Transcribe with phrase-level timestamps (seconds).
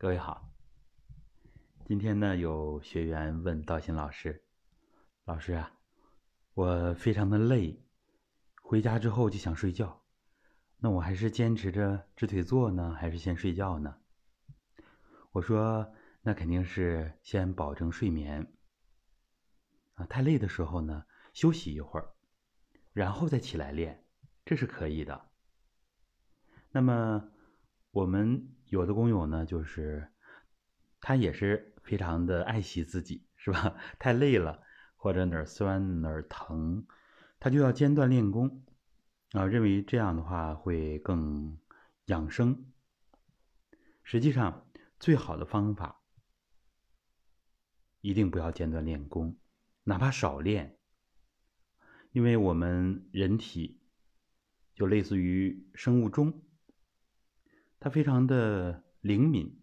[0.00, 0.48] 各位好，
[1.84, 4.44] 今天呢有学员问道心老师
[5.26, 5.72] ：“老师啊，
[6.54, 7.82] 我非常的累，
[8.62, 10.00] 回家之后就想睡觉，
[10.76, 13.96] 那我还是坚持着直腿坐呢，还是先睡觉呢？”
[15.34, 15.92] 我说
[16.22, 18.54] ：“那肯定是先保证睡眠
[19.94, 22.14] 啊，太累的时候呢，休息一会儿，
[22.92, 24.04] 然后再起来练，
[24.44, 25.28] 这是可以的。
[26.70, 27.32] 那么
[27.90, 30.08] 我们。”有的工友呢，就是
[31.00, 33.76] 他也是非常的爱惜自己，是吧？
[33.98, 34.62] 太累了，
[34.96, 36.86] 或者哪儿酸哪儿疼，
[37.40, 38.64] 他就要间断练功
[39.32, 41.58] 啊，认为这样的话会更
[42.06, 42.66] 养生。
[44.02, 44.66] 实际上，
[44.98, 46.02] 最好的方法
[48.00, 49.38] 一定不要间断练功，
[49.84, 50.78] 哪怕少练，
[52.12, 53.80] 因为我们人体
[54.74, 56.42] 就类似于生物钟。
[57.80, 59.56] 它非常的灵敏，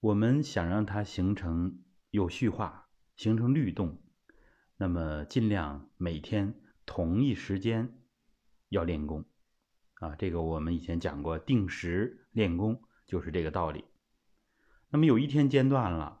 [0.00, 4.02] 我们想让它形成有序化、形成律动，
[4.76, 7.96] 那么尽量每天同一时间
[8.68, 9.24] 要练功，
[10.00, 13.84] 啊，这个我们以前讲过，定时练功就是这个道理。
[14.88, 16.20] 那么有一天间断了，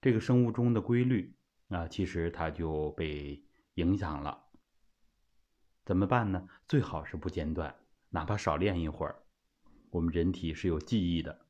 [0.00, 1.34] 这个生物钟的规律
[1.70, 3.44] 啊，其实它就被
[3.74, 4.44] 影响了。
[5.84, 6.46] 怎么办呢？
[6.68, 7.74] 最好是不间断，
[8.10, 9.24] 哪怕少练一会儿。
[9.90, 11.46] 我们人体是有记忆的，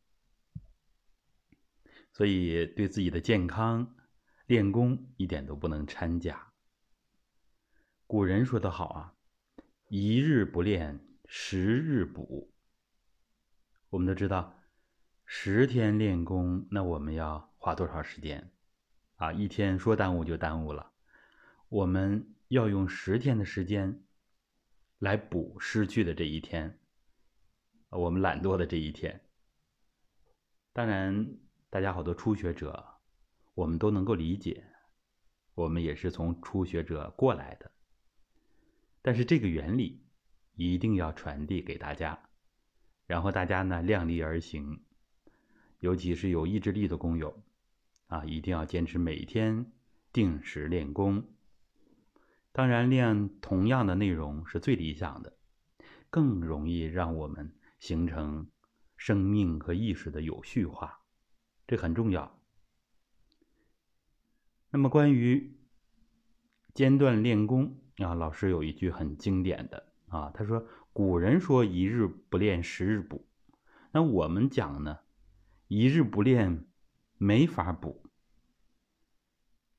[2.12, 3.94] 所以对自己的健康
[4.46, 6.52] 练功一点都不能掺假。
[8.06, 9.14] 古人说的好啊
[9.88, 12.50] ，“一日不练，十日补。”
[13.90, 14.58] 我们都知道，
[15.26, 18.50] 十天练功，那我们要花多少时间？
[19.16, 20.92] 啊，一天说耽误就耽误了。
[21.68, 24.02] 我们要用十天的时间
[24.98, 26.79] 来补失去的这一天。
[27.90, 29.20] 我们懒惰的这一天，
[30.72, 31.36] 当然，
[31.70, 32.86] 大家好多初学者，
[33.54, 34.64] 我们都能够理解，
[35.56, 37.68] 我们也是从初学者过来的。
[39.02, 40.04] 但是这个原理
[40.54, 42.16] 一定要传递给大家，
[43.08, 44.84] 然后大家呢量力而行，
[45.80, 47.42] 尤其是有意志力的工友，
[48.06, 49.66] 啊，一定要坚持每天
[50.12, 51.24] 定时练功。
[52.52, 55.36] 当然，练同样的内容是最理想的，
[56.08, 57.52] 更容易让我们。
[57.80, 58.48] 形成
[58.96, 61.00] 生命和意识的有序化，
[61.66, 62.38] 这很重要。
[64.70, 65.58] 那么关于
[66.74, 73.26] 间断练功啊，老师有一句很经典的啊，他说：“古人说一日不练，十日补。”
[73.92, 75.00] 那我们讲呢，
[75.66, 76.66] 一日不练
[77.16, 78.06] 没法补，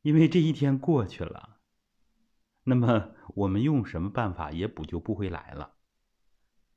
[0.01, 1.59] 因为这一天过去了，
[2.63, 5.75] 那么我们用什么办法也补救不回来了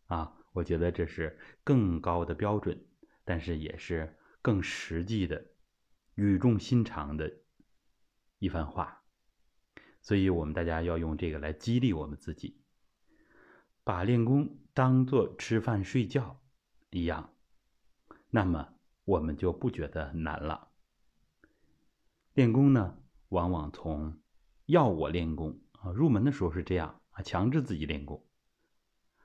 [0.07, 0.37] 啊。
[0.55, 2.87] 我觉得这是更高的标准，
[3.25, 5.45] 但是也是更实际的、
[6.15, 7.41] 语重心长的
[8.39, 9.03] 一番话。
[10.01, 12.63] 所以，我们大家要用这个来激励我们自己，
[13.83, 16.41] 把练功当做吃饭睡觉
[16.91, 17.35] 一样，
[18.31, 20.69] 那么我们就不觉得难了。
[22.35, 22.97] 练功呢，
[23.31, 24.21] 往往从
[24.67, 28.25] 要我练功啊，入门的时候是这样啊，强制自己练功，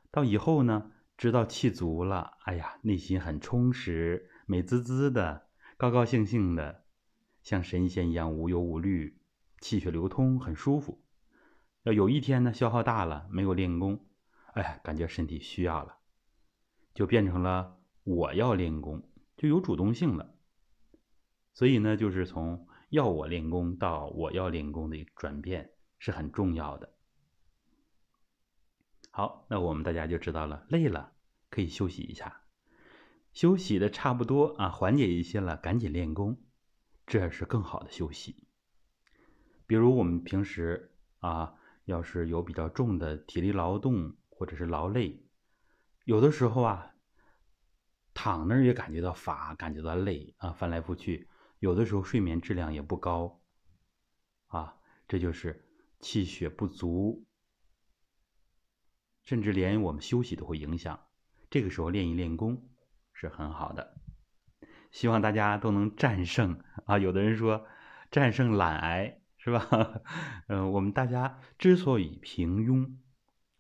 [0.09, 0.91] 到以后呢。
[1.19, 6.85] 知道气足了，哎呀，内心很充实，美滋滋的，高高兴兴的，
[7.43, 9.19] 像神仙一样无忧无虑，
[9.59, 11.03] 气血流通，很舒服。
[11.83, 14.05] 要有一天呢，消耗大了，没有练功，
[14.53, 15.97] 哎，感觉身体需要了，
[16.93, 17.75] 就变成了
[18.05, 19.03] 我要练功，
[19.35, 20.33] 就有主动性了。
[21.53, 26.93] 所以呢，就是从要我练功到我要练功的转变是很重要的。
[29.19, 31.11] 好，那我们大家就知道了，累了
[31.49, 32.41] 可以休息一下，
[33.33, 36.41] 休息的差不多啊，缓解一些了，赶紧练功，
[37.05, 38.47] 这是更好的休息。
[39.67, 41.53] 比如我们平时啊，
[41.83, 45.21] 要是有比较重的体力劳动或者是劳累，
[46.05, 46.95] 有的时候啊，
[48.13, 51.27] 躺那儿也感觉到乏，感觉到累啊，翻来覆去，
[51.59, 53.41] 有的时候睡眠质量也不高，
[54.47, 54.77] 啊，
[55.09, 55.65] 这就是
[55.99, 57.25] 气血不足。
[59.29, 60.99] 甚至连我们休息都会影响，
[61.51, 62.67] 这个时候练一练功
[63.13, 64.01] 是很好的。
[64.89, 66.97] 希望大家都能战胜啊！
[66.97, 67.63] 有的人说
[68.09, 70.01] 战胜懒癌是吧？
[70.47, 72.91] 嗯， 我们大家之所以平庸，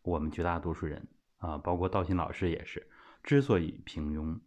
[0.01, 1.07] 我们绝大多数人
[1.37, 2.89] 啊，包括道心老师也是，
[3.21, 4.39] 之所以平庸，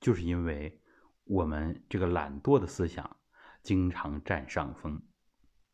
[0.00, 0.80] 就是因为
[1.24, 3.18] 我们这个懒惰的思想
[3.62, 5.02] 经常占上风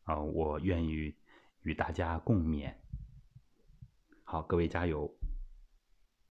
[0.03, 0.19] 啊！
[0.19, 1.15] 我愿意
[1.61, 2.73] 与大家共勉。
[4.29, 5.16] 好，各位加油！